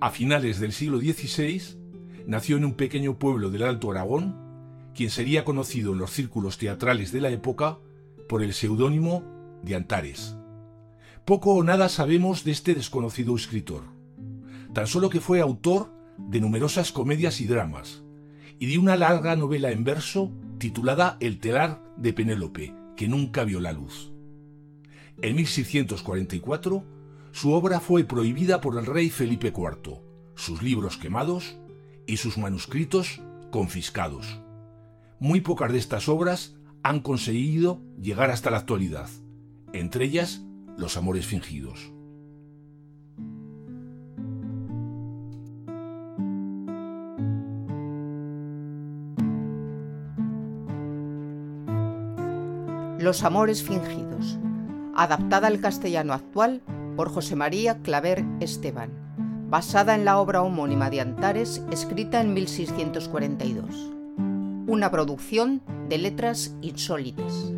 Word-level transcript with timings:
A 0.00 0.10
finales 0.10 0.60
del 0.60 0.72
siglo 0.72 1.00
XVI, 1.00 1.76
nació 2.24 2.56
en 2.56 2.64
un 2.64 2.74
pequeño 2.74 3.18
pueblo 3.18 3.50
del 3.50 3.64
Alto 3.64 3.90
Aragón, 3.90 4.36
quien 4.94 5.10
sería 5.10 5.44
conocido 5.44 5.92
en 5.92 5.98
los 5.98 6.12
círculos 6.12 6.56
teatrales 6.56 7.10
de 7.10 7.20
la 7.20 7.30
época 7.30 7.78
por 8.28 8.44
el 8.44 8.52
seudónimo 8.52 9.24
de 9.64 9.74
Antares. 9.74 10.36
Poco 11.24 11.54
o 11.54 11.64
nada 11.64 11.88
sabemos 11.88 12.44
de 12.44 12.52
este 12.52 12.76
desconocido 12.76 13.34
escritor, 13.34 13.82
tan 14.72 14.86
solo 14.86 15.10
que 15.10 15.20
fue 15.20 15.40
autor 15.40 15.92
de 16.16 16.40
numerosas 16.40 16.92
comedias 16.92 17.40
y 17.40 17.46
dramas, 17.46 18.04
y 18.60 18.66
de 18.66 18.78
una 18.78 18.94
larga 18.94 19.34
novela 19.34 19.72
en 19.72 19.82
verso 19.82 20.30
titulada 20.58 21.16
El 21.18 21.40
telar 21.40 21.82
de 21.96 22.12
Penélope, 22.12 22.72
que 22.96 23.08
nunca 23.08 23.42
vio 23.42 23.58
la 23.58 23.72
luz. 23.72 24.12
En 25.22 25.34
1644, 25.34 26.84
su 27.38 27.52
obra 27.52 27.78
fue 27.78 28.02
prohibida 28.02 28.60
por 28.60 28.76
el 28.76 28.84
rey 28.84 29.10
Felipe 29.10 29.52
IV, 29.56 30.00
sus 30.34 30.60
libros 30.60 30.96
quemados 30.96 31.56
y 32.04 32.16
sus 32.16 32.36
manuscritos 32.36 33.22
confiscados. 33.52 34.40
Muy 35.20 35.40
pocas 35.40 35.70
de 35.70 35.78
estas 35.78 36.08
obras 36.08 36.56
han 36.82 36.98
conseguido 36.98 37.80
llegar 38.02 38.32
hasta 38.32 38.50
la 38.50 38.56
actualidad, 38.56 39.08
entre 39.72 40.06
ellas 40.06 40.42
Los 40.76 40.96
Amores 40.96 41.26
Fingidos. 41.26 41.92
Los 52.98 53.22
Amores 53.22 53.62
Fingidos, 53.62 54.40
adaptada 54.96 55.46
al 55.46 55.60
castellano 55.60 56.14
actual 56.14 56.62
por 56.98 57.10
José 57.10 57.36
María 57.36 57.80
Claver 57.80 58.24
Esteban, 58.40 58.90
basada 59.48 59.94
en 59.94 60.04
la 60.04 60.18
obra 60.18 60.42
homónima 60.42 60.90
de 60.90 61.00
Antares 61.00 61.62
escrita 61.70 62.20
en 62.20 62.34
1642. 62.34 63.92
Una 64.66 64.90
producción 64.90 65.62
de 65.88 65.98
letras 65.98 66.56
insólitas. 66.60 67.52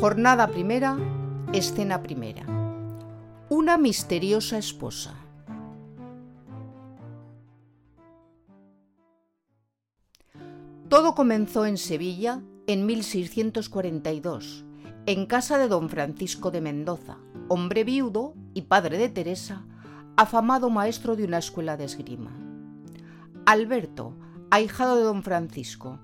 Jornada 0.00 0.48
primera, 0.48 0.96
escena 1.52 2.02
primera. 2.02 2.46
Una 3.50 3.76
misteriosa 3.76 4.56
esposa. 4.56 5.12
Todo 10.88 11.14
comenzó 11.14 11.66
en 11.66 11.76
Sevilla 11.76 12.40
en 12.68 12.84
1642, 12.84 14.66
en 15.06 15.24
casa 15.24 15.56
de 15.56 15.68
don 15.68 15.88
Francisco 15.88 16.50
de 16.50 16.60
Mendoza, 16.60 17.16
hombre 17.48 17.82
viudo 17.82 18.34
y 18.52 18.62
padre 18.62 18.98
de 18.98 19.08
Teresa, 19.08 19.64
afamado 20.18 20.68
maestro 20.68 21.16
de 21.16 21.24
una 21.24 21.38
escuela 21.38 21.78
de 21.78 21.86
esgrima. 21.86 22.30
Alberto, 23.46 24.18
ahijado 24.50 24.96
de 24.96 25.04
don 25.04 25.22
Francisco, 25.22 25.98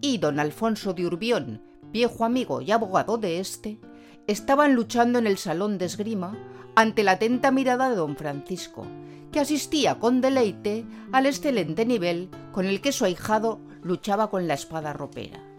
y 0.00 0.16
don 0.16 0.40
Alfonso 0.40 0.94
de 0.94 1.04
Urbión, 1.04 1.62
viejo 1.92 2.24
amigo 2.24 2.62
y 2.62 2.70
abogado 2.70 3.18
de 3.18 3.38
éste, 3.38 3.78
estaban 4.26 4.74
luchando 4.74 5.18
en 5.18 5.26
el 5.26 5.36
salón 5.36 5.76
de 5.76 5.84
esgrima 5.84 6.38
ante 6.76 7.04
la 7.04 7.12
atenta 7.12 7.50
mirada 7.50 7.90
de 7.90 7.96
don 7.96 8.16
Francisco, 8.16 8.86
que 9.32 9.40
asistía 9.40 9.98
con 9.98 10.22
deleite 10.22 10.86
al 11.12 11.26
excelente 11.26 11.84
nivel 11.84 12.30
con 12.52 12.64
el 12.64 12.80
que 12.80 12.92
su 12.92 13.04
ahijado 13.04 13.60
luchaba 13.82 14.30
con 14.30 14.48
la 14.48 14.54
espada 14.54 14.94
ropera. 14.94 15.55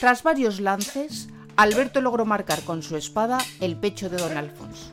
Tras 0.00 0.22
varios 0.22 0.60
lances, 0.60 1.28
Alberto 1.56 2.00
logró 2.00 2.24
marcar 2.24 2.62
con 2.62 2.82
su 2.82 2.96
espada 2.96 3.36
el 3.60 3.76
pecho 3.76 4.08
de 4.08 4.16
don 4.16 4.34
Alfonso. 4.34 4.90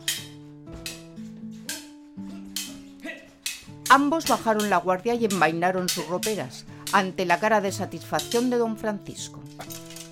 Ambos 3.89 4.27
bajaron 4.27 4.69
la 4.69 4.75
guardia 4.75 5.13
y 5.13 5.23
envainaron 5.23 5.87
sus 5.87 6.05
roperas 6.07 6.65
ante 6.91 7.25
la 7.25 7.39
cara 7.39 7.61
de 7.61 7.71
satisfacción 7.71 8.49
de 8.49 8.57
don 8.57 8.75
Francisco. 8.75 9.41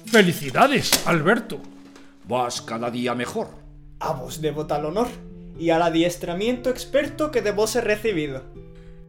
¡Felicidades, 0.05 1.05
Alberto! 1.05 1.59
Vas 2.25 2.61
cada 2.61 2.89
día 2.89 3.13
mejor. 3.15 3.49
A 3.99 4.13
vos 4.13 4.39
debo 4.39 4.65
tal 4.65 4.85
honor 4.85 5.09
y 5.59 5.71
al 5.71 5.81
adiestramiento 5.81 6.69
experto 6.69 7.31
que 7.31 7.41
de 7.41 7.51
vos 7.51 7.75
he 7.75 7.81
recibido. 7.81 8.43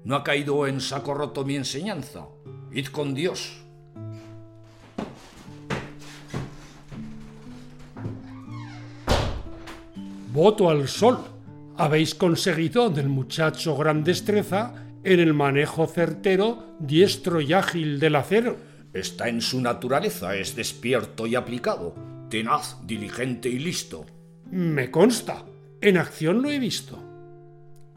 No 0.02 0.16
ha 0.16 0.24
caído 0.24 0.66
en 0.66 0.80
saco 0.80 1.14
roto 1.14 1.44
mi 1.44 1.54
enseñanza. 1.54 2.26
Id 2.72 2.88
con 2.88 3.14
Dios. 3.14 3.65
Voto 10.36 10.68
al 10.68 10.86
sol. 10.86 11.16
Habéis 11.78 12.14
conseguido 12.14 12.90
del 12.90 13.08
muchacho 13.08 13.74
gran 13.74 14.04
destreza 14.04 14.74
en 15.02 15.18
el 15.18 15.32
manejo 15.32 15.86
certero, 15.86 16.76
diestro 16.78 17.40
y 17.40 17.54
ágil 17.54 17.98
del 17.98 18.16
acero. 18.16 18.58
Está 18.92 19.30
en 19.30 19.40
su 19.40 19.62
naturaleza, 19.62 20.36
es 20.36 20.54
despierto 20.54 21.26
y 21.26 21.36
aplicado, 21.36 21.94
tenaz, 22.28 22.76
diligente 22.86 23.48
y 23.48 23.58
listo. 23.58 24.04
Me 24.50 24.90
consta. 24.90 25.42
En 25.80 25.96
acción 25.96 26.42
lo 26.42 26.50
he 26.50 26.58
visto. 26.58 27.02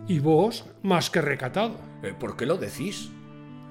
Y 0.08 0.20
vos, 0.20 0.64
más 0.82 1.10
que 1.10 1.20
recatado. 1.20 1.76
Eh, 2.04 2.14
¿Por 2.18 2.38
qué 2.38 2.46
lo 2.46 2.56
decís? 2.56 3.10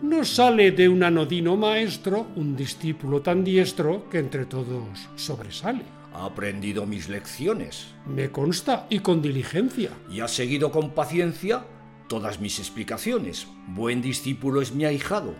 No 0.02 0.26
sale 0.26 0.72
de 0.72 0.90
un 0.90 1.02
anodino 1.04 1.56
maestro 1.56 2.26
un 2.36 2.54
discípulo 2.54 3.22
tan 3.22 3.44
diestro 3.44 4.10
que 4.10 4.18
entre 4.18 4.44
todos 4.44 5.08
sobresale. 5.16 5.97
Ha 6.18 6.24
aprendido 6.24 6.84
mis 6.84 7.08
lecciones. 7.08 7.94
Me 8.04 8.32
consta 8.32 8.88
y 8.90 8.98
con 8.98 9.22
diligencia. 9.22 9.92
Y 10.10 10.18
ha 10.18 10.26
seguido 10.26 10.72
con 10.72 10.90
paciencia 10.90 11.64
todas 12.08 12.40
mis 12.40 12.58
explicaciones. 12.58 13.46
Buen 13.68 14.02
discípulo 14.02 14.60
es 14.60 14.72
mi 14.72 14.84
ahijado. 14.84 15.36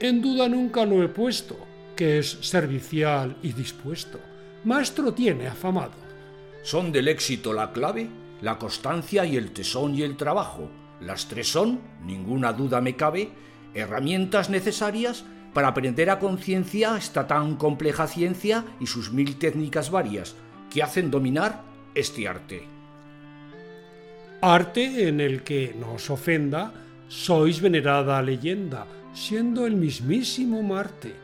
En 0.00 0.22
duda 0.22 0.48
nunca 0.48 0.86
lo 0.86 1.02
he 1.02 1.08
puesto, 1.08 1.58
que 1.96 2.18
es 2.18 2.38
servicial 2.40 3.36
y 3.42 3.52
dispuesto. 3.52 4.18
Maestro 4.64 5.12
tiene 5.12 5.48
afamado. 5.48 5.92
Son 6.62 6.92
del 6.92 7.08
éxito 7.08 7.52
la 7.52 7.72
clave, 7.72 8.08
la 8.40 8.58
constancia 8.58 9.26
y 9.26 9.36
el 9.36 9.52
tesón 9.52 9.94
y 9.94 10.02
el 10.02 10.16
trabajo. 10.16 10.70
Las 10.98 11.28
tres 11.28 11.48
son, 11.48 11.80
ninguna 12.06 12.54
duda 12.54 12.80
me 12.80 12.96
cabe, 12.96 13.32
herramientas 13.74 14.48
necesarias 14.48 15.26
para 15.56 15.68
aprender 15.68 16.10
a 16.10 16.18
conciencia 16.18 16.98
esta 16.98 17.26
tan 17.26 17.56
compleja 17.56 18.06
ciencia 18.06 18.66
y 18.78 18.88
sus 18.88 19.10
mil 19.10 19.36
técnicas 19.36 19.90
varias 19.90 20.36
que 20.68 20.82
hacen 20.82 21.10
dominar 21.10 21.62
este 21.94 22.28
arte. 22.28 22.64
Arte 24.42 25.08
en 25.08 25.18
el 25.18 25.44
que, 25.44 25.74
no 25.80 25.94
os 25.94 26.10
ofenda, 26.10 26.74
sois 27.08 27.62
venerada 27.62 28.20
leyenda, 28.20 28.86
siendo 29.14 29.64
el 29.64 29.76
mismísimo 29.76 30.62
Marte. 30.62 31.14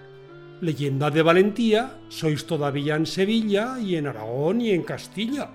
Leyenda 0.62 1.10
de 1.10 1.20
valentía, 1.20 1.98
sois 2.08 2.46
todavía 2.46 2.96
en 2.96 3.04
Sevilla 3.04 3.78
y 3.78 3.96
en 3.96 4.06
Aragón 4.06 4.62
y 4.62 4.70
en 4.70 4.82
Castilla. 4.82 5.50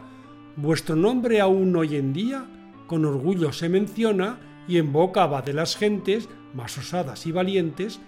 Vuestro 0.56 0.96
nombre 0.96 1.42
aún 1.42 1.76
hoy 1.76 1.96
en 1.96 2.14
día 2.14 2.46
con 2.86 3.06
orgullo 3.06 3.52
se 3.52 3.70
menciona 3.70 4.38
y 4.68 4.78
en 4.78 4.94
boca 4.94 5.26
va 5.26 5.42
de 5.42 5.54
las 5.54 5.76
gentes 5.76 6.30
más 6.54 6.78
osadas 6.78 7.26
y 7.26 7.32
valientes 7.32 8.00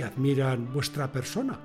que 0.00 0.06
admiran 0.06 0.72
vuestra 0.72 1.12
persona. 1.12 1.60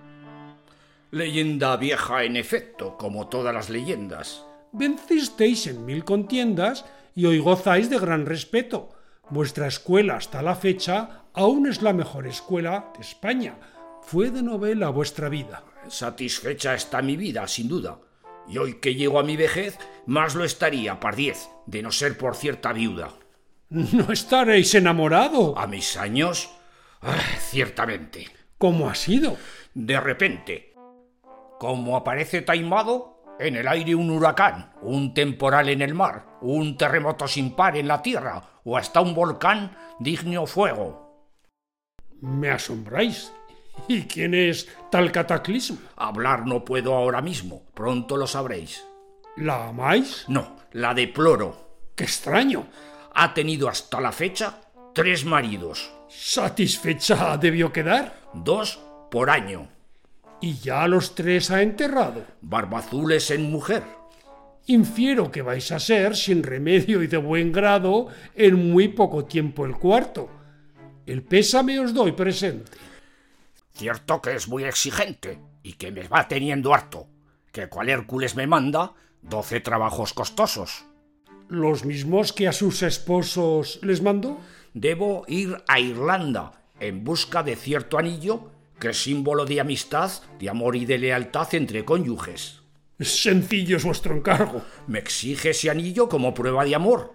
Leyenda 1.12 1.78
vieja 1.78 2.26
en 2.26 2.36
efecto, 2.36 2.98
como 2.98 3.30
todas 3.30 3.54
las 3.54 3.70
leyendas. 3.70 4.44
Vencisteis 4.74 5.68
en 5.68 5.86
mil 5.86 6.04
contiendas 6.04 6.84
y 7.16 7.28
hoy 7.28 7.40
gozáis 7.40 7.90
de 7.90 7.98
gran 7.98 8.26
respeto. 8.26 8.90
Vuestra 9.30 9.68
escuela 9.68 10.18
hasta 10.18 10.42
la 10.42 10.56
fecha 10.56 11.24
aún 11.34 11.66
es 11.66 11.82
la 11.82 11.94
mejor 11.94 12.28
escuela 12.28 12.92
de 12.98 13.04
España. 13.04 13.56
Fue 14.02 14.32
de 14.32 14.44
novela 14.44 14.90
vuestra 14.90 15.30
vida. 15.30 15.64
Satisfecha 15.88 16.76
está 16.76 17.02
mi 17.02 17.16
vida, 17.16 17.48
sin 17.48 17.70
duda. 17.70 18.00
Y 18.50 18.58
hoy 18.58 18.82
que 18.82 18.96
llego 18.96 19.18
a 19.18 19.24
mi 19.24 19.38
vejez, 19.38 19.80
más 20.08 20.36
lo 20.36 20.44
estaría, 20.44 21.00
par 21.00 21.16
diez, 21.16 21.48
de 21.68 21.82
no 21.82 21.92
ser 21.94 22.18
por 22.18 22.36
cierta 22.36 22.74
viuda. 22.74 23.14
¿No 23.70 24.12
estaréis 24.12 24.76
enamorado? 24.76 25.58
A 25.58 25.68
mis 25.68 25.96
años, 25.96 26.50
ah, 27.06 27.38
ciertamente. 27.40 28.28
¿Cómo 28.58 28.90
ha 28.90 28.96
sido? 28.96 29.38
De 29.74 30.00
repente, 30.00 30.74
como 31.60 31.98
aparece 31.98 32.42
taimado, 32.42 33.16
en 33.40 33.56
el 33.56 33.68
aire 33.68 33.96
un 33.96 34.10
huracán, 34.10 34.74
un 34.82 35.14
temporal 35.14 35.70
en 35.70 35.82
el 35.82 35.94
mar, 35.94 36.26
un 36.42 36.78
terremoto 36.78 37.28
sin 37.28 37.56
par 37.56 37.78
en 37.78 37.88
la 37.88 38.02
tierra, 38.02 38.42
o 38.64 38.78
hasta 38.78 39.02
un 39.02 39.14
volcán 39.14 39.76
digno 40.00 40.46
fuego. 40.46 41.30
Me 42.22 42.50
asombráis. 42.50 43.32
¿Y 43.88 44.04
quién 44.04 44.34
es 44.34 44.70
tal 44.90 45.12
cataclismo? 45.12 45.78
Hablar 45.98 46.48
no 46.48 46.64
puedo 46.64 46.94
ahora 46.94 47.22
mismo, 47.22 47.64
pronto 47.74 48.16
lo 48.16 48.26
sabréis. 48.26 48.86
¿La 49.36 49.68
amáis? 49.68 50.26
No, 50.30 50.56
la 50.72 50.94
deploro. 50.94 51.66
¡Qué 51.94 52.06
extraño! 52.06 52.68
Ha 53.14 53.34
tenido 53.34 53.68
hasta 53.68 54.00
la 54.00 54.12
fecha 54.12 54.62
tres 54.94 55.26
maridos. 55.26 55.95
¿Satisfecha 56.08 57.38
debió 57.38 57.72
quedar? 57.72 58.20
Dos 58.34 58.80
por 59.10 59.30
año. 59.30 59.70
Y 60.42 60.56
ya 60.56 60.88
los 60.88 61.16
tres 61.16 61.52
ha 61.52 61.62
enterrado. 61.62 62.26
Barbazules 62.42 63.32
en 63.32 63.52
mujer. 63.52 63.84
Infiero 64.68 65.32
que 65.32 65.42
vais 65.42 65.72
a 65.72 65.80
ser, 65.80 66.16
sin 66.16 66.42
remedio 66.42 67.04
y 67.04 67.08
de 67.08 67.18
buen 67.18 67.52
grado, 67.52 68.08
en 68.34 68.72
muy 68.72 68.88
poco 68.88 69.26
tiempo 69.26 69.66
el 69.66 69.76
cuarto. 69.76 70.30
El 71.06 71.22
pésame 71.22 71.80
os 71.80 71.94
doy 71.94 72.14
presente. 72.14 72.72
Cierto 73.74 74.22
que 74.22 74.36
es 74.36 74.48
muy 74.48 74.64
exigente 74.64 75.40
y 75.62 75.74
que 75.74 75.92
me 75.92 76.08
va 76.08 76.28
teniendo 76.28 76.74
harto, 76.74 77.08
que 77.52 77.68
cual 77.68 77.90
Hércules 77.90 78.36
me 78.36 78.48
manda 78.48 78.94
doce 79.22 79.60
trabajos 79.60 80.14
costosos. 80.14 80.86
¿Los 81.48 81.86
mismos 81.86 82.34
que 82.34 82.48
a 82.48 82.54
sus 82.54 82.82
esposos 82.82 83.80
les 83.84 84.02
mandó? 84.02 84.40
Debo 84.76 85.24
ir 85.30 85.64
a 85.70 85.80
Irlanda 85.80 86.52
en 86.82 87.06
busca 87.06 87.44
de 87.44 87.56
cierto 87.56 87.98
anillo 87.98 88.52
que 88.78 88.90
es 88.90 89.02
símbolo 89.02 89.46
de 89.46 89.62
amistad, 89.62 90.12
de 90.38 90.50
amor 90.50 90.76
y 90.76 90.86
de 90.86 90.98
lealtad 90.98 91.48
entre 91.56 91.86
cónyuges. 91.86 92.60
Sencillo 93.00 93.78
es 93.78 93.86
vuestro 93.86 94.18
encargo. 94.18 94.64
Me 94.88 95.00
exige 95.00 95.52
ese 95.52 95.70
anillo 95.70 96.10
como 96.10 96.34
prueba 96.34 96.66
de 96.66 96.76
amor. 96.76 97.14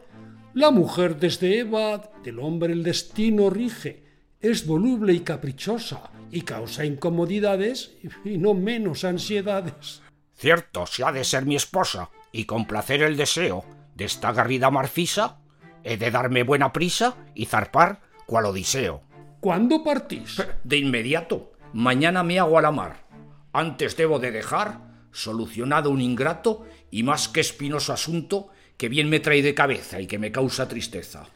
La 0.55 0.71
mujer 0.71 1.19
desde 1.19 1.59
Eva, 1.59 2.11
del 2.25 2.39
hombre 2.39 2.73
el 2.73 2.83
destino 2.83 3.51
rige, 3.51 4.05
es 4.41 4.67
voluble 4.67 5.13
y 5.13 5.21
caprichosa, 5.21 6.11
y 6.31 6.41
causa 6.43 6.87
incomodidades 6.87 7.93
y 8.25 8.39
no 8.39 8.55
menos 8.55 9.05
ansiedades. 9.05 10.01
Cierto, 10.35 10.87
si 10.87 11.03
ha 11.03 11.13
de 11.13 11.25
ser 11.25 11.45
mi 11.45 11.57
esposa, 11.57 12.09
y 12.33 12.47
complacer 12.47 13.03
el 13.03 13.19
deseo 13.19 13.67
de 13.95 14.07
esta 14.07 14.33
garrida 14.33 14.71
marfisa, 14.71 15.41
he 15.85 15.97
de 15.97 16.11
darme 16.11 16.43
buena 16.43 16.73
prisa 16.73 17.17
y 17.35 17.47
zarpar 17.47 18.01
cual 18.27 18.47
Odiseo. 18.47 19.03
¿Cuándo 19.41 19.83
partís? 19.83 20.43
De 20.65 20.77
inmediato. 20.77 21.53
Mañana 21.73 22.23
me 22.23 22.39
hago 22.39 22.59
a 22.59 22.63
la 22.63 22.71
mar. 22.71 23.07
Antes 23.53 23.97
debo 23.97 24.19
de 24.19 24.31
dejar 24.31 24.81
solucionado 25.13 25.91
un 25.91 26.01
ingrato 26.01 26.67
y 26.91 27.03
más 27.03 27.29
que 27.29 27.41
espinoso 27.41 27.93
asunto 27.93 28.49
que 28.77 28.89
bien 28.89 29.09
me 29.09 29.21
trae 29.21 29.43
de 29.43 29.55
cabeza 29.55 30.01
y 30.01 30.07
que 30.07 30.19
me 30.19 30.33
causa 30.33 30.69
tristeza. 30.69 31.27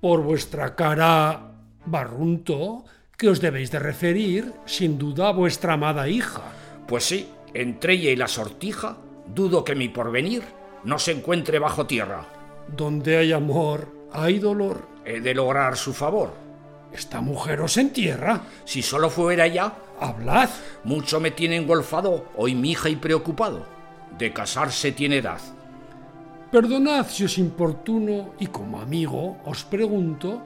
Por 0.00 0.22
vuestra 0.22 0.74
cara 0.74 1.52
barrunto, 1.86 2.84
que 3.16 3.28
os 3.28 3.40
debéis 3.40 3.70
de 3.70 3.78
referir, 3.78 4.52
sin 4.66 4.98
duda, 4.98 5.28
a 5.28 5.32
vuestra 5.32 5.74
amada 5.74 6.08
hija. 6.08 6.42
Pues 6.86 7.04
sí, 7.04 7.28
entre 7.54 7.94
ella 7.94 8.10
y 8.10 8.16
la 8.16 8.28
sortija, 8.28 8.98
dudo 9.26 9.64
que 9.64 9.74
mi 9.74 9.88
porvenir 9.88 10.42
no 10.84 10.98
se 10.98 11.12
encuentre 11.12 11.58
bajo 11.58 11.86
tierra. 11.86 12.39
Donde 12.76 13.16
hay 13.16 13.32
amor, 13.32 13.88
hay 14.12 14.38
dolor. 14.38 14.88
He 15.04 15.20
de 15.20 15.34
lograr 15.34 15.76
su 15.76 15.92
favor. 15.92 16.34
Esta 16.92 17.20
mujer 17.20 17.60
os 17.60 17.76
entierra. 17.76 18.42
Si 18.64 18.82
solo 18.82 19.10
fuera 19.10 19.46
ella, 19.46 19.72
Hablad. 19.98 20.50
mucho 20.84 21.20
me 21.20 21.30
tiene 21.30 21.56
engolfado 21.56 22.26
hoy 22.36 22.54
mi 22.54 22.72
hija 22.72 22.88
y 22.88 22.96
preocupado. 22.96 23.64
De 24.18 24.32
casarse 24.32 24.92
tiene 24.92 25.18
edad. 25.18 25.40
Perdonad 26.50 27.06
si 27.06 27.24
os 27.24 27.38
importuno 27.38 28.34
y 28.40 28.46
como 28.48 28.80
amigo 28.80 29.38
os 29.44 29.62
pregunto, 29.64 30.42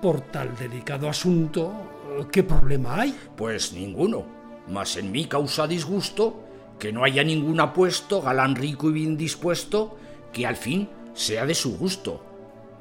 por 0.00 0.22
tal 0.22 0.56
delicado 0.56 1.08
asunto, 1.08 1.72
¿qué 2.32 2.42
problema 2.42 3.00
hay? 3.00 3.14
Pues 3.36 3.72
ninguno. 3.72 4.24
Mas 4.68 4.96
en 4.96 5.10
mí 5.12 5.26
causa 5.26 5.66
disgusto 5.66 6.44
que 6.78 6.92
no 6.92 7.04
haya 7.04 7.24
ningún 7.24 7.60
apuesto, 7.60 8.22
galán 8.22 8.54
rico 8.54 8.88
y 8.88 8.92
bien 8.92 9.16
dispuesto, 9.16 9.98
que 10.32 10.46
al 10.46 10.56
fin 10.56 10.88
sea 11.18 11.44
de 11.44 11.54
su 11.54 11.76
gusto. 11.76 12.24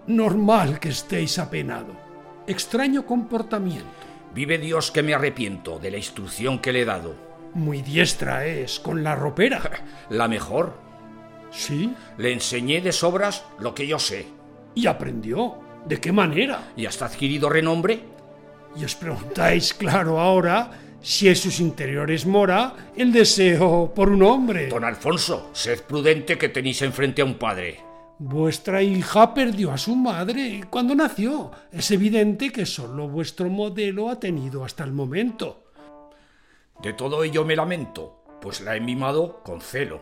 Normal 0.06 0.80
que 0.80 0.90
estéis 0.90 1.40
apenado. 1.40 1.94
Extraño 2.46 3.06
comportamiento. 3.06 3.88
Vive 4.34 4.60
Dios 4.60 4.92
que 4.92 5.02
me 5.02 5.16
arrepiento 5.16 5.80
de 5.80 5.92
la 5.92 5.98
instrucción 5.98 6.60
que 6.60 6.72
le 6.72 6.82
he 6.82 6.86
dado. 6.86 7.16
Muy 7.56 7.82
diestra 7.82 8.46
es, 8.46 8.80
con 8.80 9.04
la 9.04 9.16
ropera. 9.16 9.62
La 10.10 10.28
mejor. 10.28 10.74
¿Sí? 11.50 11.94
Le 12.18 12.32
enseñé 12.32 12.80
de 12.82 12.92
sobras 12.92 13.44
lo 13.60 13.74
que 13.74 13.88
yo 13.88 13.98
sé. 13.98 14.28
Y 14.76 14.86
aprendió. 14.86 15.56
¿De 15.86 16.00
qué 16.00 16.12
manera? 16.12 16.74
Y 16.76 16.86
hasta 16.86 17.06
adquirido 17.06 17.50
renombre. 17.50 18.04
Y 18.76 18.86
os 18.86 18.94
preguntáis, 18.94 19.74
claro, 19.74 20.20
ahora, 20.20 20.72
si 21.02 21.28
en 21.28 21.36
sus 21.36 21.60
interiores 21.60 22.26
mora 22.26 22.92
el 22.96 23.12
deseo 23.12 23.92
por 23.96 24.10
un 24.10 24.22
hombre. 24.22 24.68
Don 24.68 24.84
Alfonso, 24.84 25.50
sed 25.54 25.82
prudente 25.82 26.38
que 26.38 26.50
tenéis 26.50 26.82
enfrente 26.84 27.24
a 27.24 27.26
un 27.26 27.36
padre. 27.36 27.87
Vuestra 28.20 28.82
hija 28.82 29.36
perdió 29.36 29.72
a 29.72 29.78
su 29.78 29.96
madre 29.96 30.64
cuando 30.72 30.96
nació. 30.96 31.52
Es 31.72 31.92
evidente 31.92 32.52
que 32.52 32.66
solo 32.66 33.08
vuestro 33.08 33.48
modelo 33.48 34.10
ha 34.10 34.20
tenido 34.20 34.66
hasta 34.66 34.84
el 34.84 34.92
momento. 34.92 35.72
De 36.82 36.94
todo 36.94 37.24
ello 37.24 37.46
me 37.46 37.56
lamento, 37.56 38.24
pues 38.42 38.62
la 38.62 38.76
he 38.76 38.80
mimado 38.80 39.44
con 39.44 39.62
celo. 39.62 40.02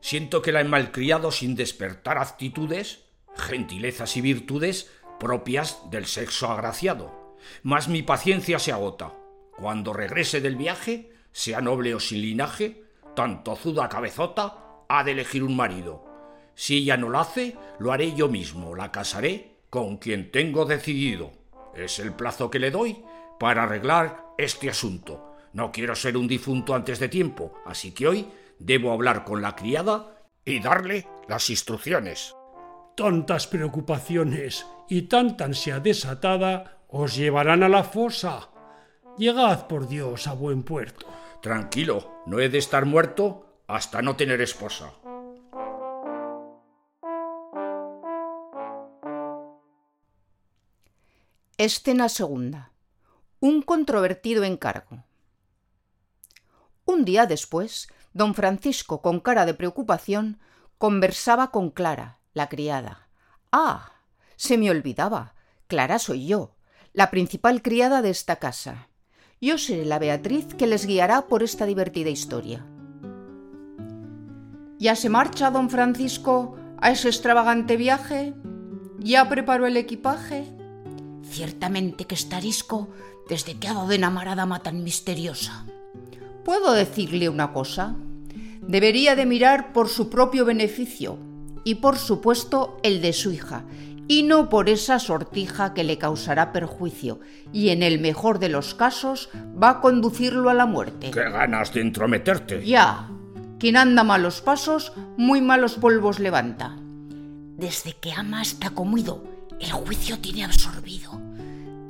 Siento 0.00 0.40
que 0.40 0.52
la 0.52 0.62
he 0.62 0.64
malcriado 0.64 1.30
sin 1.30 1.54
despertar 1.54 2.16
actitudes, 2.16 3.04
gentilezas 3.36 4.16
y 4.16 4.22
virtudes 4.22 4.90
propias 5.20 5.78
del 5.90 6.06
sexo 6.06 6.48
agraciado. 6.48 7.36
Mas 7.62 7.88
mi 7.88 8.02
paciencia 8.02 8.58
se 8.58 8.72
agota. 8.72 9.12
Cuando 9.58 9.92
regrese 9.92 10.40
del 10.40 10.56
viaje, 10.56 11.12
sea 11.30 11.60
noble 11.60 11.94
o 11.94 12.00
sin 12.00 12.22
linaje, 12.22 12.84
tan 13.14 13.44
tozuda 13.44 13.90
cabezota 13.90 14.84
ha 14.88 15.04
de 15.04 15.12
elegir 15.12 15.44
un 15.44 15.56
marido. 15.56 16.13
Si 16.54 16.78
ella 16.78 16.96
no 16.96 17.08
lo 17.08 17.18
hace, 17.18 17.56
lo 17.78 17.92
haré 17.92 18.14
yo 18.14 18.28
mismo, 18.28 18.74
la 18.74 18.92
casaré 18.92 19.56
con 19.70 19.96
quien 19.96 20.30
tengo 20.30 20.64
decidido. 20.64 21.32
Es 21.74 21.98
el 21.98 22.12
plazo 22.12 22.50
que 22.50 22.58
le 22.58 22.70
doy 22.70 23.02
para 23.38 23.64
arreglar 23.64 24.24
este 24.38 24.70
asunto. 24.70 25.34
No 25.52 25.72
quiero 25.72 25.94
ser 25.94 26.16
un 26.16 26.28
difunto 26.28 26.74
antes 26.74 26.98
de 26.98 27.08
tiempo, 27.08 27.54
así 27.64 27.92
que 27.92 28.06
hoy 28.06 28.28
debo 28.58 28.92
hablar 28.92 29.24
con 29.24 29.42
la 29.42 29.56
criada 29.56 30.14
y 30.44 30.60
darle 30.60 31.06
las 31.28 31.50
instrucciones. 31.50 32.34
Tantas 32.96 33.46
preocupaciones 33.46 34.66
y 34.88 35.02
tanta 35.02 35.44
ansia 35.44 35.80
desatada 35.80 36.78
os 36.88 37.16
llevarán 37.16 37.62
a 37.64 37.68
la 37.68 37.82
fosa. 37.82 38.50
Llegad, 39.18 39.66
por 39.66 39.88
Dios, 39.88 40.26
a 40.26 40.34
buen 40.34 40.62
puerto. 40.62 41.06
Tranquilo, 41.42 42.22
no 42.26 42.38
he 42.38 42.48
de 42.48 42.58
estar 42.58 42.86
muerto 42.86 43.60
hasta 43.66 44.02
no 44.02 44.16
tener 44.16 44.40
esposa. 44.40 44.92
Escena 51.56 52.08
segunda. 52.08 52.72
Un 53.38 53.62
controvertido 53.62 54.42
encargo. 54.42 55.04
Un 56.84 57.04
día 57.04 57.26
después, 57.26 57.86
don 58.12 58.34
Francisco, 58.34 59.00
con 59.02 59.20
cara 59.20 59.46
de 59.46 59.54
preocupación, 59.54 60.40
conversaba 60.78 61.52
con 61.52 61.70
Clara, 61.70 62.18
la 62.32 62.48
criada. 62.48 63.08
Ah, 63.52 63.92
se 64.34 64.58
me 64.58 64.68
olvidaba. 64.68 65.36
Clara 65.68 66.00
soy 66.00 66.26
yo, 66.26 66.56
la 66.92 67.12
principal 67.12 67.62
criada 67.62 68.02
de 68.02 68.10
esta 68.10 68.36
casa. 68.36 68.88
Yo 69.40 69.56
seré 69.56 69.84
la 69.84 70.00
Beatriz 70.00 70.54
que 70.54 70.66
les 70.66 70.86
guiará 70.86 71.28
por 71.28 71.44
esta 71.44 71.66
divertida 71.66 72.10
historia. 72.10 72.66
¿Ya 74.80 74.96
se 74.96 75.08
marcha 75.08 75.52
don 75.52 75.70
Francisco 75.70 76.56
a 76.78 76.90
ese 76.90 77.06
extravagante 77.06 77.76
viaje? 77.76 78.34
¿Ya 78.98 79.28
preparó 79.28 79.68
el 79.68 79.76
equipaje? 79.76 80.53
Ciertamente 81.34 82.04
que 82.04 82.14
está 82.14 82.36
arisco 82.36 82.90
desde 83.28 83.58
que 83.58 83.66
ha 83.66 83.74
dado 83.74 83.90
en 83.90 84.04
amar 84.04 84.28
a 84.28 84.36
dama 84.36 84.60
tan 84.60 84.84
misteriosa. 84.84 85.66
¿Puedo 86.44 86.72
decirle 86.72 87.28
una 87.28 87.52
cosa? 87.52 87.96
Debería 88.60 89.16
de 89.16 89.26
mirar 89.26 89.72
por 89.72 89.88
su 89.88 90.08
propio 90.10 90.44
beneficio 90.44 91.18
y 91.64 91.76
por 91.76 91.98
supuesto 91.98 92.78
el 92.84 93.02
de 93.02 93.12
su 93.12 93.32
hija, 93.32 93.64
y 94.06 94.22
no 94.22 94.48
por 94.48 94.68
esa 94.68 95.00
sortija 95.00 95.74
que 95.74 95.82
le 95.82 95.98
causará 95.98 96.52
perjuicio 96.52 97.18
y 97.52 97.70
en 97.70 97.82
el 97.82 97.98
mejor 97.98 98.38
de 98.38 98.50
los 98.50 98.76
casos 98.76 99.28
va 99.60 99.70
a 99.70 99.80
conducirlo 99.80 100.50
a 100.50 100.54
la 100.54 100.66
muerte. 100.66 101.10
¡Qué 101.10 101.30
ganas 101.30 101.74
de 101.74 101.80
entrometerte! 101.80 102.64
Ya, 102.64 103.10
quien 103.58 103.76
anda 103.76 104.04
malos 104.04 104.40
pasos, 104.40 104.92
muy 105.16 105.40
malos 105.40 105.74
polvos 105.74 106.20
levanta. 106.20 106.76
Desde 107.56 107.94
que 107.94 108.12
ama 108.12 108.40
está 108.40 108.70
comido, 108.70 109.24
el 109.60 109.72
juicio 109.72 110.20
tiene 110.20 110.44
absorbido. 110.44 111.23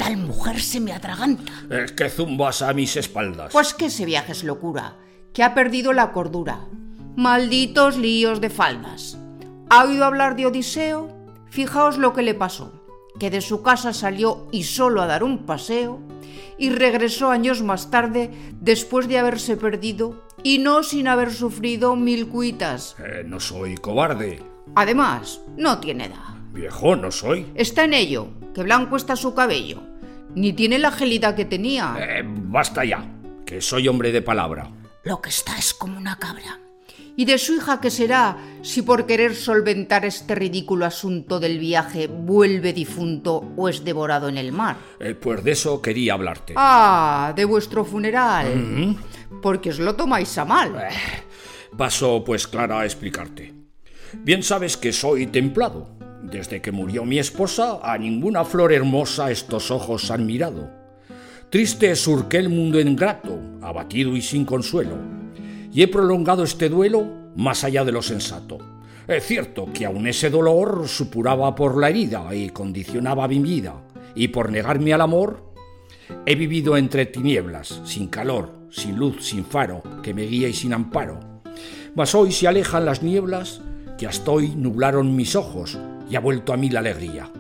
Tal 0.04 0.18
mujer 0.18 0.60
se 0.60 0.80
me 0.80 0.92
atraganta. 0.92 1.50
Es 1.70 1.92
que 1.92 2.10
zumbas 2.10 2.60
a 2.60 2.74
mis 2.74 2.94
espaldas. 2.94 3.52
Pues 3.52 3.72
que 3.72 3.86
ese 3.86 4.04
viaje 4.04 4.32
es 4.32 4.44
locura, 4.44 4.98
que 5.32 5.42
ha 5.42 5.54
perdido 5.54 5.94
la 5.94 6.12
cordura. 6.12 6.66
Malditos 7.16 7.96
líos 7.96 8.42
de 8.42 8.50
faldas. 8.50 9.16
¿Ha 9.70 9.84
oído 9.84 10.04
hablar 10.04 10.36
de 10.36 10.44
Odiseo? 10.44 11.08
Fijaos 11.48 11.96
lo 11.96 12.12
que 12.12 12.20
le 12.20 12.34
pasó, 12.34 12.82
que 13.18 13.30
de 13.30 13.40
su 13.40 13.62
casa 13.62 13.94
salió 13.94 14.46
y 14.52 14.64
solo 14.64 15.00
a 15.00 15.06
dar 15.06 15.24
un 15.24 15.46
paseo, 15.46 16.00
y 16.58 16.68
regresó 16.68 17.30
años 17.30 17.62
más 17.62 17.90
tarde 17.90 18.30
después 18.60 19.08
de 19.08 19.18
haberse 19.18 19.56
perdido 19.56 20.22
y 20.42 20.58
no 20.58 20.82
sin 20.82 21.08
haber 21.08 21.32
sufrido 21.32 21.96
mil 21.96 22.28
cuitas. 22.28 22.94
Eh, 22.98 23.22
no 23.24 23.40
soy 23.40 23.76
cobarde. 23.76 24.42
Además, 24.74 25.40
no 25.56 25.78
tiene 25.78 26.06
edad. 26.06 26.34
Viejo 26.52 26.94
no 26.94 27.10
soy. 27.10 27.50
Está 27.54 27.84
en 27.84 27.94
ello, 27.94 28.28
que 28.54 28.62
blanco 28.62 28.96
está 28.96 29.16
su 29.16 29.32
cabello. 29.34 29.93
Ni 30.34 30.52
tiene 30.52 30.78
la 30.78 30.90
gelida 30.90 31.34
que 31.34 31.44
tenía. 31.44 31.96
Eh, 31.98 32.22
basta 32.24 32.84
ya. 32.84 33.04
Que 33.46 33.60
soy 33.60 33.88
hombre 33.88 34.12
de 34.12 34.22
palabra. 34.22 34.70
Lo 35.04 35.20
que 35.20 35.28
está 35.28 35.56
es 35.58 35.74
como 35.74 35.98
una 35.98 36.18
cabra. 36.18 36.60
¿Y 37.16 37.26
de 37.26 37.38
su 37.38 37.54
hija 37.54 37.80
qué 37.80 37.90
será 37.90 38.36
si 38.62 38.82
por 38.82 39.06
querer 39.06 39.36
solventar 39.36 40.04
este 40.04 40.34
ridículo 40.34 40.84
asunto 40.84 41.38
del 41.38 41.60
viaje 41.60 42.08
vuelve 42.08 42.72
difunto 42.72 43.52
o 43.56 43.68
es 43.68 43.84
devorado 43.84 44.28
en 44.28 44.36
el 44.36 44.50
mar? 44.50 44.76
Eh, 44.98 45.14
pues 45.14 45.44
de 45.44 45.52
eso 45.52 45.80
quería 45.80 46.14
hablarte. 46.14 46.54
Ah, 46.56 47.32
de 47.36 47.44
vuestro 47.44 47.84
funeral. 47.84 48.96
Porque 49.40 49.70
os 49.70 49.78
lo 49.78 49.94
tomáis 49.94 50.36
a 50.38 50.44
mal. 50.44 50.88
Paso, 51.76 52.24
pues, 52.24 52.48
Clara, 52.48 52.80
a 52.80 52.84
explicarte. 52.84 53.54
Bien 54.22 54.42
sabes 54.42 54.76
que 54.76 54.92
soy 54.92 55.26
templado. 55.26 55.93
Desde 56.24 56.62
que 56.62 56.72
murió 56.72 57.04
mi 57.04 57.18
esposa, 57.18 57.80
a 57.82 57.98
ninguna 57.98 58.44
flor 58.44 58.72
hermosa 58.72 59.30
estos 59.30 59.70
ojos 59.70 60.10
han 60.10 60.24
mirado. 60.24 60.70
Triste 61.50 61.94
surqué 61.94 62.38
el 62.38 62.48
mundo 62.48 62.80
ingrato, 62.80 63.38
abatido 63.60 64.16
y 64.16 64.22
sin 64.22 64.46
consuelo, 64.46 64.96
y 65.70 65.82
he 65.82 65.88
prolongado 65.88 66.42
este 66.42 66.70
duelo 66.70 67.06
más 67.36 67.62
allá 67.62 67.84
de 67.84 67.92
lo 67.92 68.00
sensato. 68.00 68.58
Es 69.06 69.26
cierto 69.26 69.68
que 69.72 69.84
aun 69.84 70.06
ese 70.06 70.30
dolor 70.30 70.88
supuraba 70.88 71.54
por 71.54 71.76
la 71.78 71.90
herida 71.90 72.34
y 72.34 72.48
condicionaba 72.48 73.28
mi 73.28 73.40
vida, 73.40 73.74
y 74.14 74.28
por 74.28 74.50
negarme 74.50 74.94
al 74.94 75.02
amor, 75.02 75.52
he 76.24 76.36
vivido 76.36 76.78
entre 76.78 77.04
tinieblas, 77.04 77.82
sin 77.84 78.08
calor, 78.08 78.50
sin 78.70 78.96
luz, 78.96 79.26
sin 79.26 79.44
faro, 79.44 79.82
que 80.02 80.14
me 80.14 80.22
guía 80.22 80.48
y 80.48 80.54
sin 80.54 80.72
amparo. 80.72 81.20
Mas 81.94 82.14
hoy 82.14 82.32
se 82.32 82.48
alejan 82.48 82.86
las 82.86 83.02
nieblas 83.02 83.60
que 83.98 84.06
hasta 84.06 84.30
hoy 84.30 84.54
nublaron 84.56 85.14
mis 85.14 85.36
ojos 85.36 85.78
y 86.08 86.16
ha 86.16 86.20
vuelto 86.20 86.52
a 86.52 86.56
mí 86.56 86.70
la 86.70 86.80
alegría. 86.80 87.30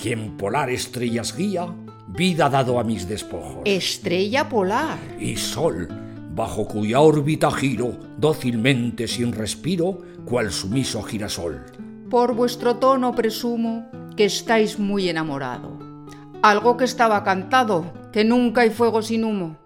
Quien 0.00 0.36
polar 0.36 0.70
estrellas 0.70 1.36
guía, 1.36 1.68
vida 2.08 2.46
ha 2.46 2.50
dado 2.50 2.78
a 2.78 2.84
mis 2.84 3.08
despojos. 3.08 3.62
Estrella 3.64 4.48
polar. 4.48 4.98
Y 5.18 5.36
sol, 5.36 5.88
bajo 6.34 6.66
cuya 6.66 7.00
órbita 7.00 7.50
giro, 7.50 7.96
dócilmente 8.18 9.08
sin 9.08 9.32
respiro, 9.32 9.98
cual 10.24 10.52
sumiso 10.52 11.02
girasol. 11.02 11.64
Por 12.10 12.34
vuestro 12.34 12.76
tono 12.76 13.14
presumo 13.14 13.88
que 14.16 14.26
estáis 14.26 14.78
muy 14.78 15.08
enamorado. 15.08 15.78
Algo 16.42 16.76
que 16.76 16.84
estaba 16.84 17.24
cantado, 17.24 17.92
que 18.12 18.24
nunca 18.24 18.60
hay 18.62 18.70
fuego 18.70 19.02
sin 19.02 19.24
humo. 19.24 19.56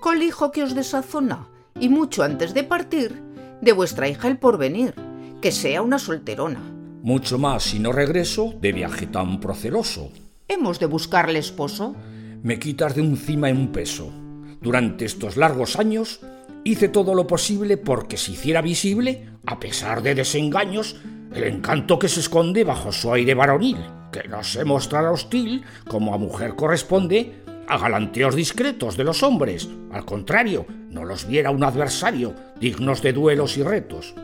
Colijo 0.00 0.52
que 0.52 0.62
os 0.62 0.74
desazona, 0.74 1.48
y 1.80 1.88
mucho 1.88 2.22
antes 2.22 2.54
de 2.54 2.64
partir, 2.64 3.22
de 3.60 3.72
vuestra 3.72 4.08
hija 4.08 4.28
el 4.28 4.38
porvenir, 4.38 4.94
que 5.40 5.52
sea 5.52 5.82
una 5.82 5.98
solterona. 5.98 6.77
Mucho 7.02 7.38
más 7.38 7.62
si 7.62 7.78
no 7.78 7.92
regreso 7.92 8.54
de 8.60 8.72
viaje 8.72 9.06
tan 9.06 9.38
proceloso. 9.38 10.10
¿Hemos 10.48 10.80
de 10.80 10.86
buscarle 10.86 11.38
esposo? 11.38 11.94
Me 12.42 12.58
quitas 12.58 12.96
de 12.96 13.02
encima 13.02 13.48
en 13.48 13.56
un 13.56 13.68
peso. 13.68 14.12
Durante 14.60 15.04
estos 15.04 15.36
largos 15.36 15.76
años 15.76 16.20
hice 16.64 16.88
todo 16.88 17.14
lo 17.14 17.26
posible 17.26 17.76
porque 17.76 18.16
se 18.16 18.32
hiciera 18.32 18.62
visible, 18.62 19.28
a 19.46 19.60
pesar 19.60 20.02
de 20.02 20.16
desengaños, 20.16 20.96
el 21.32 21.44
encanto 21.44 22.00
que 22.00 22.08
se 22.08 22.20
esconde 22.20 22.64
bajo 22.64 22.90
su 22.90 23.12
aire 23.12 23.34
varonil, 23.34 23.78
que 24.10 24.26
no 24.26 24.42
se 24.42 24.64
mostrara 24.64 25.12
hostil, 25.12 25.64
como 25.86 26.14
a 26.14 26.18
mujer 26.18 26.56
corresponde, 26.56 27.44
a 27.68 27.78
galanteos 27.78 28.34
discretos 28.34 28.96
de 28.96 29.04
los 29.04 29.22
hombres. 29.22 29.68
Al 29.92 30.04
contrario, 30.04 30.66
no 30.90 31.04
los 31.04 31.28
viera 31.28 31.52
un 31.52 31.62
adversario, 31.62 32.34
dignos 32.58 33.02
de 33.02 33.12
duelos 33.12 33.56
y 33.56 33.62
retos. 33.62 34.14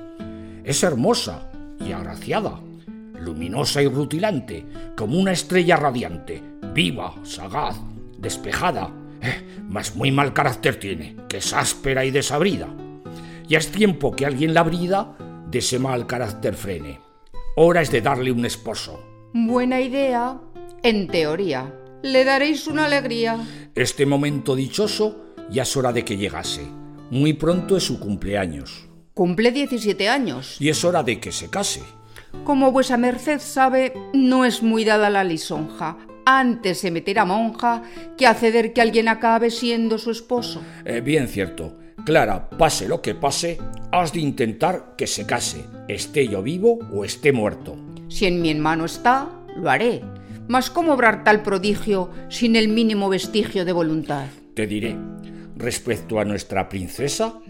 Es 0.65 0.83
hermosa 0.83 1.51
y 1.81 1.93
agraciada, 1.93 2.61
luminosa 3.19 3.83
y 3.83 3.89
rutilante, 3.89 4.67
como 4.97 5.19
una 5.19 5.33
estrella 5.33 5.77
radiante, 5.77 6.43
viva, 6.75 7.15
sagaz, 7.23 7.77
despejada, 8.19 8.91
eh, 9.21 9.63
mas 9.69 9.97
muy 9.97 10.11
mal 10.11 10.33
carácter 10.33 10.77
tiene, 10.77 11.17
que 11.29 11.39
es 11.39 11.53
áspera 11.53 12.05
y 12.05 12.11
desabrida. 12.11 12.69
Ya 13.49 13.59
es 13.59 13.71
tiempo 13.71 14.13
que 14.13 14.27
alguien 14.27 14.55
la 14.55 14.63
brida 14.63 15.17
de 15.51 15.59
ese 15.59 15.79
mal 15.79 16.07
carácter 16.07 16.55
frene. 16.55 17.01
Hora 17.57 17.83
es 17.83 17.91
de 17.91 18.01
darle 18.01 18.33
un 18.33 18.45
esposo. 18.45 19.03
Buena 19.33 19.81
idea, 19.81 20.41
en 20.83 21.09
teoría. 21.09 21.73
Le 22.03 22.25
daréis 22.25 22.67
una 22.67 22.87
alegría. 22.87 23.39
Este 23.75 24.07
momento 24.07 24.55
dichoso 24.57 25.35
ya 25.51 25.63
es 25.63 25.77
hora 25.77 25.93
de 25.93 26.05
que 26.05 26.17
llegase. 26.17 26.67
Muy 27.11 27.35
pronto 27.35 27.77
es 27.77 27.85
su 27.85 28.01
cumpleaños. 28.01 28.89
Cumple 29.15 29.53
17 29.53 30.09
años. 30.09 30.57
Y 30.61 30.71
es 30.71 30.85
hora 30.85 31.05
de 31.05 31.21
que 31.21 31.31
se 31.31 31.49
case. 31.49 31.83
Como 32.43 32.73
vuesa 32.73 32.97
merced 32.97 33.39
sabe, 33.39 33.93
no 34.13 34.45
es 34.45 34.61
muy 34.61 34.85
dada 34.85 35.09
la 35.09 35.23
lisonja. 35.23 35.99
Antes 36.27 36.81
se 36.81 36.91
meterá 36.91 37.25
monja 37.25 37.85
que 38.19 38.27
acceder 38.27 38.73
que 38.73 38.81
alguien 38.81 39.07
acabe 39.07 39.51
siendo 39.51 39.99
su 39.99 40.11
esposo. 40.11 40.63
Eh, 40.85 41.01
bien 41.01 41.29
cierto. 41.29 41.77
Clara, 42.05 42.51
pase 42.51 42.89
lo 42.89 43.01
que 43.01 43.15
pase, 43.15 43.59
has 43.93 44.13
de 44.13 44.19
intentar 44.19 44.97
que 44.99 45.07
se 45.07 45.27
case, 45.27 45.65
esté 45.87 46.27
yo 46.27 46.43
vivo 46.43 46.81
o 46.93 47.05
esté 47.05 47.33
muerto. 47.33 47.77
Si 48.09 48.27
en 48.27 48.43
mi 48.43 48.53
mano 48.57 48.85
está, 48.85 49.31
lo 49.57 49.71
haré. 49.71 50.03
Mas 50.49 50.71
¿cómo 50.71 50.93
obrar 50.93 51.23
tal 51.23 51.43
prodigio 51.43 52.11
sin 52.29 52.57
el 52.57 52.69
mínimo 52.69 53.09
vestigio 53.09 53.65
de 53.65 53.73
voluntad? 53.73 54.27
Te 54.55 54.67
diré, 54.67 54.97
respecto 55.57 56.19
a 56.19 56.25
nuestra 56.25 56.69
princesa, 56.69 57.41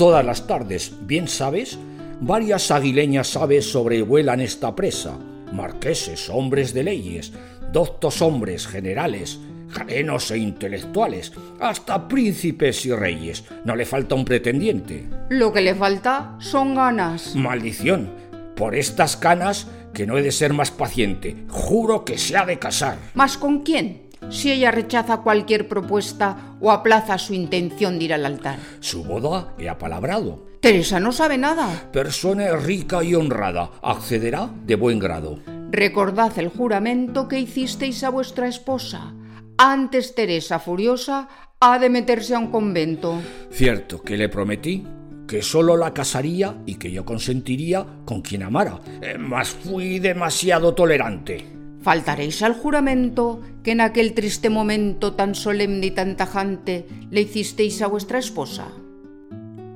todas 0.00 0.24
las 0.24 0.46
tardes, 0.46 0.94
bien 1.02 1.28
sabes, 1.28 1.78
varias 2.22 2.70
aguileñas 2.70 3.36
aves 3.36 3.70
sobrevuelan 3.70 4.40
esta 4.40 4.74
presa, 4.74 5.18
marqueses, 5.52 6.30
hombres 6.30 6.72
de 6.72 6.84
leyes, 6.84 7.34
doctos 7.70 8.22
hombres 8.22 8.66
generales, 8.66 9.38
jarenos 9.68 10.30
e 10.30 10.38
intelectuales, 10.38 11.34
hasta 11.60 12.08
príncipes 12.08 12.86
y 12.86 12.94
reyes. 12.94 13.44
No 13.66 13.76
le 13.76 13.84
falta 13.84 14.14
un 14.14 14.24
pretendiente. 14.24 15.06
Lo 15.28 15.52
que 15.52 15.60
le 15.60 15.74
falta 15.74 16.34
son 16.38 16.74
ganas. 16.74 17.36
Maldición, 17.36 18.08
por 18.56 18.76
estas 18.76 19.18
canas 19.18 19.66
que 19.92 20.06
no 20.06 20.16
he 20.16 20.22
de 20.22 20.32
ser 20.32 20.54
más 20.54 20.70
paciente. 20.70 21.44
Juro 21.50 22.06
que 22.06 22.16
se 22.16 22.38
ha 22.38 22.46
de 22.46 22.58
casar. 22.58 22.96
¿Mas 23.12 23.36
con 23.36 23.64
quién? 23.64 24.08
Si 24.28 24.52
ella 24.52 24.70
rechaza 24.70 25.18
cualquier 25.18 25.66
propuesta 25.66 26.56
o 26.60 26.70
aplaza 26.70 27.18
su 27.18 27.34
intención 27.34 27.98
de 27.98 28.04
ir 28.04 28.14
al 28.14 28.26
altar. 28.26 28.58
Su 28.80 29.02
boda 29.02 29.54
he 29.58 29.68
apalabrado. 29.68 30.46
Teresa 30.60 31.00
no 31.00 31.10
sabe 31.10 31.38
nada. 31.38 31.90
Persona 31.90 32.54
rica 32.56 33.02
y 33.02 33.14
honrada, 33.14 33.70
accederá 33.82 34.50
de 34.66 34.74
buen 34.74 34.98
grado. 34.98 35.38
Recordad 35.70 36.38
el 36.38 36.48
juramento 36.48 37.28
que 37.28 37.38
hicisteis 37.38 38.04
a 38.04 38.10
vuestra 38.10 38.46
esposa. 38.46 39.14
Antes 39.56 40.14
Teresa, 40.14 40.58
furiosa, 40.58 41.28
ha 41.60 41.78
de 41.78 41.88
meterse 41.88 42.34
a 42.34 42.38
un 42.38 42.50
convento. 42.50 43.20
Cierto 43.50 44.02
que 44.02 44.16
le 44.16 44.28
prometí 44.28 44.86
que 45.26 45.42
solo 45.42 45.76
la 45.76 45.94
casaría 45.94 46.56
y 46.66 46.74
que 46.74 46.90
yo 46.90 47.04
consentiría 47.04 47.86
con 48.04 48.20
quien 48.20 48.42
amara, 48.42 48.80
eh, 49.00 49.16
mas 49.16 49.48
fui 49.48 50.00
demasiado 50.00 50.74
tolerante. 50.74 51.59
¿Faltaréis 51.82 52.42
al 52.42 52.54
juramento 52.54 53.40
que 53.62 53.72
en 53.72 53.80
aquel 53.80 54.12
triste 54.12 54.50
momento 54.50 55.14
tan 55.14 55.34
solemne 55.34 55.86
y 55.86 55.90
tan 55.92 56.16
tajante 56.16 56.86
le 57.10 57.22
hicisteis 57.22 57.80
a 57.80 57.86
vuestra 57.86 58.18
esposa? 58.18 58.68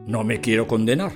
No 0.06 0.22
me 0.22 0.40
quiero 0.40 0.66
condenar. 0.66 1.12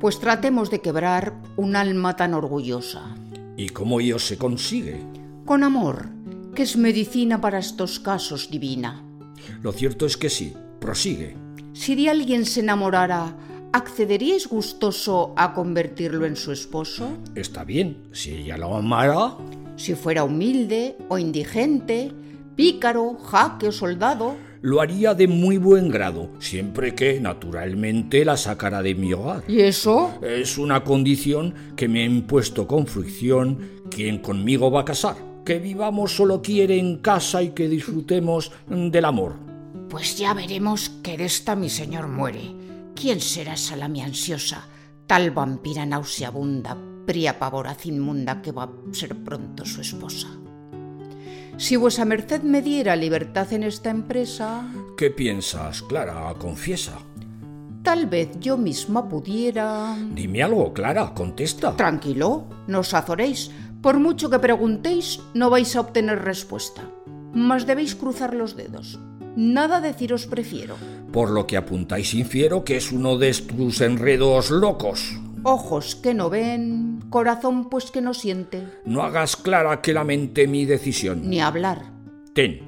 Pues 0.00 0.18
tratemos 0.18 0.70
de 0.70 0.80
quebrar 0.80 1.34
un 1.56 1.76
alma 1.76 2.16
tan 2.16 2.34
orgullosa. 2.34 3.16
¿Y 3.56 3.68
cómo 3.68 4.00
ello 4.00 4.18
se 4.18 4.38
consigue? 4.38 5.02
Con 5.44 5.62
amor, 5.62 6.08
que 6.54 6.64
es 6.64 6.76
medicina 6.76 7.40
para 7.40 7.58
estos 7.58 8.00
casos 8.00 8.50
divina. 8.50 9.04
Lo 9.62 9.72
cierto 9.72 10.04
es 10.06 10.16
que 10.16 10.30
sí, 10.30 10.54
prosigue. 10.80 11.36
Si 11.72 11.94
de 11.94 12.10
alguien 12.10 12.44
se 12.44 12.60
enamorara, 12.60 13.36
¿accederíais 13.72 14.48
gustoso 14.48 15.32
a 15.36 15.54
convertirlo 15.54 16.26
en 16.26 16.36
su 16.36 16.52
esposo? 16.52 17.18
Está 17.34 17.64
bien, 17.64 18.08
si 18.12 18.30
ella 18.32 18.56
lo 18.56 18.74
amara. 18.74 19.36
Si 19.76 19.94
fuera 19.94 20.24
humilde 20.24 20.96
o 21.08 21.18
indigente, 21.18 22.12
pícaro, 22.56 23.16
jaque 23.18 23.68
o 23.68 23.72
soldado, 23.72 24.36
Lo 24.60 24.80
haría 24.80 25.14
de 25.14 25.28
muy 25.28 25.56
buen 25.56 25.88
grado, 25.88 26.30
siempre 26.40 26.92
que, 26.92 27.20
naturalmente, 27.20 28.24
la 28.24 28.36
sacara 28.36 28.82
de 28.82 28.96
mi 28.96 29.12
hogar. 29.12 29.44
¿y 29.46 29.60
eso? 29.60 30.18
Es 30.20 30.58
una 30.58 30.82
condición 30.82 31.54
que 31.76 31.86
me 31.86 32.02
ha 32.02 32.04
impuesto 32.04 32.66
con 32.66 32.88
fricción 32.88 33.60
quien 33.88 34.18
conmigo 34.18 34.68
va 34.68 34.80
a 34.80 34.84
casar. 34.84 35.14
Que 35.44 35.60
vivamos 35.60 36.16
solo 36.16 36.42
quiere 36.42 36.76
en 36.76 36.98
casa 36.98 37.40
y 37.40 37.50
que 37.50 37.68
disfrutemos 37.68 38.50
del 38.66 39.04
amor. 39.04 39.36
Pues 39.88 40.18
ya 40.18 40.34
veremos 40.34 40.90
que 41.04 41.16
de 41.16 41.26
esta 41.26 41.54
mi 41.54 41.70
señor 41.70 42.08
muere. 42.08 42.57
¿Quién 43.00 43.20
será 43.20 43.54
esa 43.54 43.76
la 43.76 43.86
mi 43.86 44.02
ansiosa, 44.02 44.66
tal 45.06 45.30
vampira 45.30 45.86
nauseabunda, 45.86 46.76
fría 47.06 47.38
pavoraz 47.38 47.86
inmunda 47.86 48.42
que 48.42 48.50
va 48.50 48.64
a 48.64 48.70
ser 48.90 49.14
pronto 49.22 49.64
su 49.64 49.82
esposa? 49.82 50.26
Si 51.58 51.76
vuesa 51.76 52.04
merced 52.04 52.42
me 52.42 52.60
diera 52.60 52.96
libertad 52.96 53.52
en 53.52 53.62
esta 53.62 53.90
empresa, 53.90 54.68
¿Qué 54.96 55.12
piensas, 55.12 55.82
Clara? 55.82 56.34
Confiesa. 56.38 56.98
tal 57.84 58.06
vez 58.06 58.30
yo 58.40 58.56
misma 58.56 59.08
pudiera... 59.08 59.96
Dime 60.12 60.42
algo, 60.42 60.74
Clara, 60.74 61.14
contesta. 61.14 61.76
Tranquilo, 61.76 62.48
no 62.66 62.80
os 62.80 62.92
azoréis. 62.94 63.52
Por 63.80 64.00
mucho 64.00 64.28
que 64.28 64.40
preguntéis, 64.40 65.20
no 65.34 65.50
vais 65.50 65.76
a 65.76 65.82
obtener 65.82 66.18
respuesta. 66.18 66.82
Mas 67.32 67.64
debéis 67.64 67.94
cruzar 67.94 68.34
los 68.34 68.56
dedos. 68.56 68.98
Nada 69.38 69.80
deciros 69.80 70.26
prefiero. 70.26 70.74
Por 71.12 71.30
lo 71.30 71.46
que 71.46 71.56
apuntáis 71.56 72.12
infiero 72.12 72.64
que 72.64 72.76
es 72.76 72.90
uno 72.90 73.16
de 73.16 73.32
tus 73.32 73.80
enredos 73.80 74.50
locos. 74.50 75.16
Ojos 75.44 75.94
que 75.94 76.12
no 76.12 76.28
ven, 76.28 77.04
corazón 77.08 77.70
pues 77.70 77.92
que 77.92 78.00
no 78.00 78.14
siente. 78.14 78.66
No 78.84 79.02
hagas 79.02 79.36
clara 79.36 79.80
que 79.80 79.92
lamente 79.92 80.48
mi 80.48 80.64
decisión. 80.64 81.30
Ni 81.30 81.40
hablar. 81.40 81.84
Ten, 82.32 82.62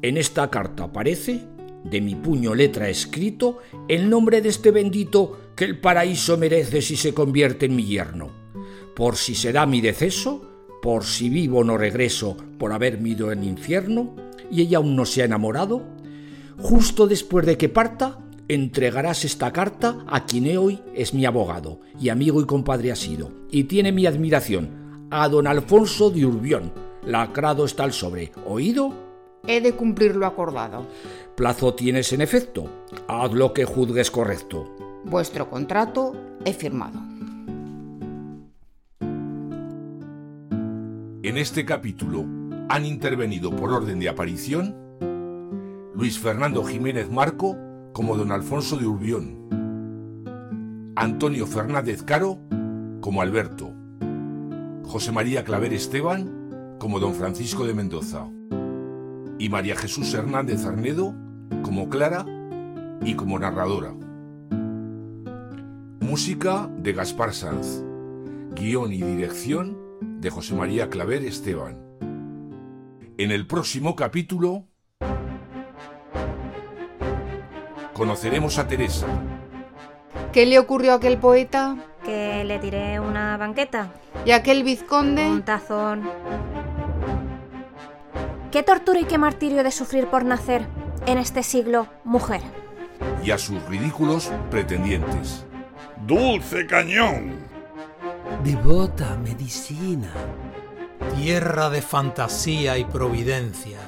en 0.00 0.16
esta 0.16 0.48
carta 0.48 0.84
aparece, 0.84 1.42
de 1.82 2.00
mi 2.00 2.14
puño 2.14 2.54
letra 2.54 2.88
escrito, 2.88 3.58
el 3.88 4.08
nombre 4.08 4.40
de 4.40 4.50
este 4.50 4.70
bendito 4.70 5.50
que 5.56 5.64
el 5.64 5.80
paraíso 5.80 6.38
merece 6.38 6.82
si 6.82 6.94
se 6.94 7.12
convierte 7.12 7.66
en 7.66 7.74
mi 7.74 7.82
yerno. 7.82 8.30
Por 8.94 9.16
si 9.16 9.34
será 9.34 9.66
mi 9.66 9.80
deceso, 9.80 10.48
por 10.80 11.02
si 11.02 11.28
vivo 11.28 11.64
no 11.64 11.76
regreso 11.76 12.36
por 12.60 12.72
haber 12.72 13.04
ido 13.04 13.32
en 13.32 13.42
infierno, 13.42 14.14
y 14.52 14.62
ella 14.62 14.78
aún 14.78 14.94
no 14.94 15.04
se 15.04 15.22
ha 15.22 15.24
enamorado, 15.24 15.82
justo 16.58 17.06
después 17.06 17.46
de 17.46 17.56
que 17.56 17.68
parta, 17.68 18.18
entregarás 18.48 19.24
esta 19.24 19.52
carta 19.52 20.04
a 20.06 20.26
quien 20.26 20.56
hoy 20.56 20.80
es 20.94 21.14
mi 21.14 21.24
abogado, 21.24 21.80
y 21.98 22.08
amigo 22.08 22.40
y 22.40 22.46
compadre 22.46 22.92
ha 22.92 22.96
sido, 22.96 23.30
y 23.50 23.64
tiene 23.64 23.92
mi 23.92 24.06
admiración, 24.06 25.08
a 25.10 25.28
don 25.28 25.46
Alfonso 25.46 26.10
de 26.10 26.26
Urbión. 26.26 26.72
Lacrado 27.04 27.64
está 27.64 27.84
el 27.84 27.92
sobre. 27.92 28.32
¿Oído? 28.46 28.92
He 29.46 29.60
de 29.60 29.72
cumplir 29.72 30.14
lo 30.14 30.26
acordado. 30.26 30.86
Plazo 31.36 31.74
tienes 31.74 32.12
en 32.12 32.20
efecto. 32.20 32.68
Haz 33.08 33.32
lo 33.32 33.52
que 33.52 33.64
juzgues 33.64 34.10
correcto. 34.10 34.76
Vuestro 35.04 35.50
contrato 35.50 36.14
he 36.44 36.52
firmado. 36.52 37.00
En 41.24 41.38
este 41.38 41.64
capítulo 41.64 42.24
han 42.68 42.86
intervenido 42.86 43.54
por 43.54 43.72
orden 43.72 43.98
de 43.98 44.08
aparición 44.08 44.76
Luis 45.94 46.18
Fernando 46.18 46.64
Jiménez 46.64 47.10
Marco 47.10 47.58
como 47.92 48.16
don 48.16 48.32
Alfonso 48.32 48.78
de 48.78 48.86
Urbión, 48.86 50.94
Antonio 50.96 51.46
Fernández 51.46 52.02
Caro 52.02 52.38
como 53.02 53.20
Alberto, 53.20 53.74
José 54.84 55.12
María 55.12 55.44
Claver 55.44 55.74
Esteban 55.74 56.76
como 56.78 56.98
don 56.98 57.14
Francisco 57.14 57.66
de 57.66 57.74
Mendoza 57.74 58.26
y 59.38 59.50
María 59.50 59.76
Jesús 59.76 60.14
Hernández 60.14 60.64
Arnedo 60.64 61.14
como 61.62 61.90
Clara 61.90 62.24
y 63.02 63.14
como 63.14 63.38
narradora. 63.38 63.94
Música 66.00 66.70
de 66.78 66.92
Gaspar 66.94 67.34
Sanz. 67.34 67.84
Guión 68.54 68.92
y 68.92 69.02
dirección 69.02 69.76
de 70.20 70.30
José 70.30 70.54
María 70.54 70.88
Claver 70.88 71.22
Esteban. 71.24 71.76
En 73.18 73.30
el 73.30 73.46
próximo 73.46 73.94
capítulo 73.94 74.71
conoceremos 77.94 78.58
a 78.58 78.66
Teresa. 78.66 79.06
¿Qué 80.32 80.46
le 80.46 80.58
ocurrió 80.58 80.92
a 80.92 80.96
aquel 80.96 81.18
poeta? 81.18 81.76
Que 82.04 82.44
le 82.44 82.58
tiré 82.58 82.98
una 83.00 83.36
banqueta. 83.36 83.90
¿Y 84.24 84.30
a 84.30 84.36
aquel 84.36 84.64
vizconde? 84.64 85.26
Un 85.26 85.42
tazón. 85.42 86.08
¿Qué 88.50 88.62
tortura 88.62 89.00
y 89.00 89.04
qué 89.04 89.18
martirio 89.18 89.62
de 89.62 89.70
sufrir 89.70 90.06
por 90.06 90.24
nacer 90.24 90.66
en 91.06 91.18
este 91.18 91.42
siglo 91.42 91.86
mujer? 92.04 92.42
Y 93.24 93.30
a 93.30 93.38
sus 93.38 93.62
ridículos 93.68 94.30
pretendientes. 94.50 95.44
Dulce 96.06 96.66
cañón. 96.66 97.36
Devota 98.42 99.16
medicina. 99.16 100.12
Tierra 101.16 101.70
de 101.70 101.82
fantasía 101.82 102.78
y 102.78 102.84
providencia. 102.84 103.78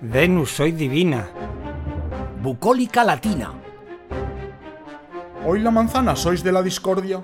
Venus, 0.00 0.50
soy 0.50 0.72
divina. 0.72 1.28
Bucólica 2.42 3.04
latina. 3.04 3.54
Hoy 5.46 5.60
la 5.60 5.70
manzana 5.70 6.16
sois 6.16 6.42
de 6.42 6.50
la 6.50 6.60
discordia. 6.60 7.22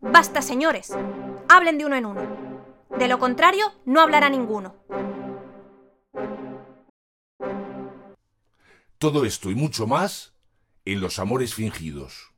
Basta, 0.00 0.40
señores. 0.40 0.96
Hablen 1.48 1.78
de 1.78 1.86
uno 1.86 1.96
en 1.96 2.06
uno. 2.06 2.20
De 2.96 3.08
lo 3.08 3.18
contrario, 3.18 3.72
no 3.84 4.00
hablará 4.00 4.30
ninguno. 4.30 4.76
Todo 8.98 9.24
esto 9.24 9.50
y 9.50 9.56
mucho 9.56 9.88
más 9.88 10.36
en 10.84 11.00
Los 11.00 11.18
Amores 11.18 11.56
Fingidos. 11.56 12.29